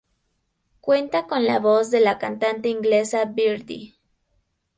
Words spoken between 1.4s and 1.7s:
la